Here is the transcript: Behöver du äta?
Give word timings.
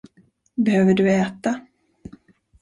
Behöver 0.55 0.93
du 0.93 1.07
äta? 1.09 1.65